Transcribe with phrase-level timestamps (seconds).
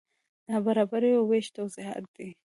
[0.49, 2.27] نابرابري او وېش توضیحات دي.